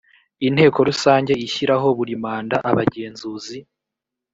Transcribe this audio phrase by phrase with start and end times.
[0.47, 3.57] inteko rusange ishyiraho buri manda abagenzuzi